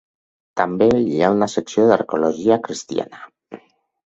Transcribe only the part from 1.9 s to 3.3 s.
d'arqueologia cristiana.